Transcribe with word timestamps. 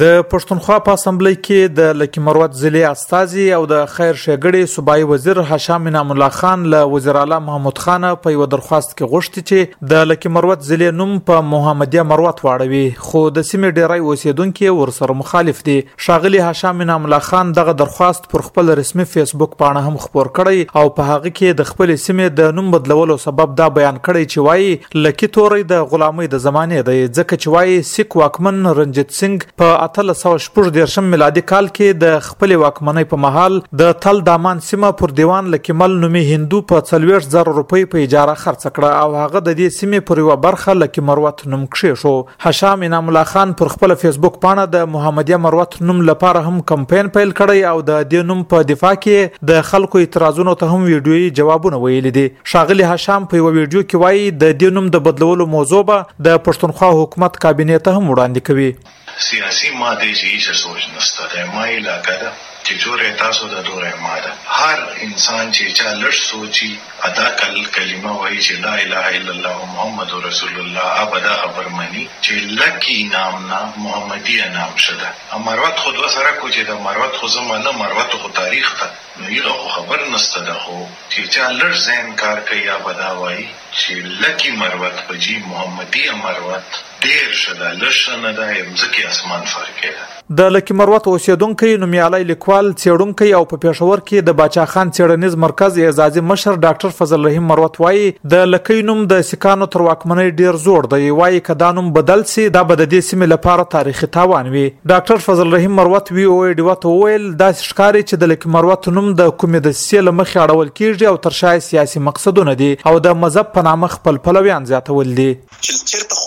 د 0.00 0.20
پښتونخوا 0.32 0.76
په 0.84 0.92
اسمبلی 0.98 1.30
کې 1.36 1.72
د 1.78 1.96
لکی 2.02 2.20
مروت 2.26 2.52
ضلع 2.58 2.82
استازي 2.96 3.44
او 3.54 3.64
د 3.70 3.80
خیر 3.94 4.18
شګړې 4.20 4.74
صوبایي 4.74 5.02
وزیر 5.10 5.40
هشام 5.48 5.88
انعام 5.90 6.12
الله 6.14 6.28
خان 6.36 6.62
له 6.74 6.86
وزیر 6.92 7.16
اعلی 7.22 7.38
محمود 7.48 7.80
خان 7.86 8.06
په 8.26 8.32
یو 8.36 8.46
درخواست 8.54 8.94
کې 8.94 9.14
غوښتي 9.14 9.40
چې 9.50 9.88
د 9.92 10.06
لکی 10.10 10.32
مروت 10.36 10.62
ضلع 10.68 10.90
نوم 11.00 11.12
په 11.30 11.42
محمدیه 11.48 12.04
مروت 12.12 12.40
واړوي 12.46 13.00
خو 13.08 13.22
د 13.38 13.46
سیمې 13.48 13.82
ډیری 13.82 14.06
اوسیدونکو 14.12 14.72
ورسره 14.78 15.18
مخالف 15.20 15.60
دي 15.70 15.76
شاغلی 16.06 16.40
هشام 16.46 16.80
انعام 16.86 17.10
الله 17.10 17.28
خان 17.28 17.52
دغه 17.60 17.76
درخواست 17.82 18.30
پر 18.36 18.46
خپل 18.48 18.74
رسمي 18.82 19.08
فیسبوک 19.16 19.58
پاڼه 19.64 19.84
هم 19.88 20.00
خپور 20.06 20.32
کړی 20.40 20.80
او 20.82 20.88
په 21.00 21.08
هغه 21.12 21.34
کې 21.34 21.60
د 21.62 21.70
خپل 21.74 21.94
سیمې 21.94 22.40
د 22.40 22.56
نوم 22.60 22.72
بدلولو 22.78 23.18
سبب 23.26 23.54
دا 23.64 23.68
بیان 23.80 24.00
کړی 24.08 24.32
چې 24.32 24.48
وایي 24.48 25.04
لکی 25.08 25.30
توري 25.40 25.68
د 25.74 25.86
غلامۍ 25.94 26.32
د 26.36 26.44
زمانه 26.48 26.88
دی 26.90 26.98
ځکه 27.04 27.30
چې 27.34 27.58
وایي 27.58 27.78
سیک 27.92 28.20
واکمن 28.22 28.66
رنجیت 28.82 29.18
سنگ 29.20 29.48
په 29.60 29.70
1814 29.86 30.70
دیرشم 30.74 31.04
میلادي 31.14 31.40
کال 31.52 31.66
کې 31.68 32.00
د 32.04 32.20
خپل 32.26 32.54
واکمنۍ 32.62 33.06
په 33.12 33.22
محل 33.24 33.56
د 33.82 33.92
تل 34.06 34.20
دامان 34.28 34.60
سیمه 34.68 34.90
پر 35.00 35.14
دیوان 35.20 35.48
لکمل 35.54 35.96
نومي 36.04 36.22
هندو 36.28 36.60
په 36.72 36.86
30000 36.90 37.48
روپۍ 37.50 37.86
په 37.94 38.04
اجاره 38.08 38.36
خرڅ 38.44 38.68
کړه 38.68 38.92
او 39.04 39.16
هغه 39.24 39.42
د 39.48 39.48
دې 39.48 39.78
سیمه 39.80 40.02
پر 40.10 40.22
یو 40.24 40.36
برخه 40.46 40.76
لکه 40.80 41.06
مروت 41.10 41.42
نوم 41.54 41.64
کښې 41.64 42.02
شو 42.02 42.14
هشام 42.48 42.86
انعام 42.90 43.10
الله 43.12 43.30
خان 43.32 43.54
پر 43.62 43.72
خپل 43.76 43.94
فیسبوک 44.04 44.38
پاڼه 44.46 44.66
د 44.76 44.88
محمدیه 44.96 45.42
مروت 45.48 45.78
نوم 45.90 46.02
لپاره 46.12 46.44
هم 46.48 46.62
کمپاین 46.72 47.12
پیل 47.18 47.34
کړی 47.42 47.74
او 47.74 47.84
د 47.90 48.02
دې 48.06 48.32
نوم 48.32 48.44
په 48.54 48.68
دفاع 48.72 48.94
کې 49.04 49.48
د 49.52 49.64
خلکو 49.72 50.04
اعتراضونو 50.04 50.56
ته 50.62 50.74
هم 50.76 50.88
ویډیوي 50.90 51.34
جوابونه 51.40 51.82
ویلي 51.86 52.14
دي 52.20 52.26
شاغلی 52.54 52.88
هشام 52.92 53.28
په 53.34 53.42
یو 53.42 53.52
ویډیو 53.56 53.86
کې 53.90 54.04
وایي 54.04 54.26
د 54.44 54.56
دې 54.62 54.78
نوم 54.80 54.92
د 54.96 55.06
بدلولو 55.10 55.50
موضوع 55.58 55.82
به 55.92 56.28
د 56.28 56.42
پښتونخوا 56.48 56.92
حکومت 57.02 57.42
کابینه 57.46 57.84
ته 57.88 58.00
هم 58.00 58.14
وړاندې 58.16 58.50
کوي 58.50 59.11
سیاسي 59.28 59.70
ماده 59.70 60.14
چې 60.20 60.52
سوچ 60.58 60.88
نشته 60.96 61.26
د 61.32 61.36
ما 61.54 61.64
علاقه 61.64 62.16
ده 62.20 62.28
چې 62.64 62.72
جوړه 62.84 63.12
تاسو 63.22 63.48
د 63.54 63.62
دوره 63.68 63.90
ما 64.02 64.14
ده 64.20 64.32
هر 64.58 64.78
انسان 65.06 65.50
چې 65.56 65.72
چا 65.78 65.88
لږ 66.02 66.14
سوچي 66.30 66.70
ادا 67.08 67.26
کل 67.40 67.64
کلمه 67.76 68.12
وایي 68.20 68.42
چې 68.46 68.52
لا 68.66 68.74
اله 68.84 69.04
الا 69.16 69.32
الله 69.36 69.56
محمد 69.74 70.12
رسول 70.26 70.54
الله 70.62 70.86
ابدا 71.04 71.32
خبر 71.40 71.68
مني 71.78 72.04
چې 72.22 72.32
لکی 72.60 72.98
نام 73.16 73.36
نه 73.50 73.60
محمدي 73.86 74.36
نام 74.58 74.72
شده 74.84 75.08
امروت 75.40 75.78
خود 75.86 75.96
وسره 76.04 76.30
کو 76.30 76.50
چې 76.50 76.58
د 76.58 76.70
مروت 76.86 77.16
خو 77.22 77.28
زما 77.34 77.58
نه 77.64 77.70
مروت 77.80 78.12
خو 78.22 78.28
تاریخ 78.38 78.70
ته 78.78 78.90
نو 79.18 79.30
یو 79.40 79.58
خبر 79.74 80.06
نشته 80.14 80.40
ده 80.50 80.54
خو 80.62 80.78
چې 81.10 81.20
چا 81.36 81.50
لږ 81.58 81.72
ذهن 81.88 82.16
کار 82.24 82.40
کوي 82.52 82.64
ابدا 82.76 83.12
وایي 83.20 83.44
چې 83.80 83.92
لکی 84.24 84.50
مروت 84.62 84.96
پجی 85.10 85.38
محمدي 85.50 86.08
مروت 86.22 86.70
ډیر 87.10 87.30
شدا 87.42 87.68
لښنه 87.82 88.30
دا 88.38 88.44
ځکه 88.82 89.00
اسمان 89.12 89.42
فرق 89.52 89.70
کړي 89.76 90.34
د 90.40 90.52
لکه 90.56 90.74
مروت 90.80 91.06
اوسیدونکو 91.12 91.70
نومیالي 91.84 92.18
لیکوال 92.28 92.68
چېړونکو 92.82 93.30
او 93.38 93.40
په 93.52 93.58
پېښور 93.64 94.02
کې 94.08 94.26
د 94.28 94.36
باچا 94.40 94.66
خان 94.74 94.90
چېړنیز 94.96 95.36
مرکز 95.44 95.78
اعزازي 95.86 96.24
مشر 96.32 96.58
ډاکټر 96.66 96.94
فضل 96.98 97.28
رحیم 97.28 97.48
مروت 97.52 97.80
وایي 97.84 98.04
د 98.34 98.46
لکې 98.52 98.86
نوم 98.90 99.00
د 99.14 99.24
سکانو 99.30 99.68
تر 99.76 99.84
واکمنۍ 99.86 100.36
ډیر 100.42 100.60
زوړ 100.66 100.90
دی 100.94 101.10
وایي 101.20 101.42
کدا 101.48 101.72
نوم 101.80 101.90
بدل 101.98 102.24
سي 102.34 102.46
دا 102.58 102.64
بد 102.70 102.84
دي 102.94 103.00
سیمه 103.08 103.30
لپاره 103.34 103.66
تاریخي 103.76 104.10
تاوان 104.18 104.52
وي 104.56 104.64
ډاکټر 104.68 105.26
فضل 105.28 105.56
رحیم 105.58 105.76
مروت 105.82 106.14
وی 106.18 106.28
او 106.34 106.38
ډیوت 106.62 106.88
ویل 106.92 107.28
دا 107.44 107.50
ښکاری 107.56 108.04
چې 108.04 108.24
د 108.24 108.32
لکې 108.34 108.56
مروت 108.58 108.90
نوم 109.00 109.10
د 109.22 109.32
کومې 109.42 109.66
د 109.70 109.76
سیل 109.84 110.14
مخ 110.22 110.32
اړول 110.36 110.74
کیږي 110.74 111.14
او 111.14 111.22
تر 111.26 111.40
شای 111.42 111.66
سیاسي 111.72 112.06
مقصدونه 112.10 112.58
دي 112.64 112.72
او 112.92 112.96
د 113.10 113.20
مذهب 113.26 113.54
په 113.58 113.68
نامه 113.70 113.92
خپل 113.98 114.22
پلویان 114.28 114.70
زیاتول 114.72 115.14
دي 115.22 115.30
چیرته 115.70 116.21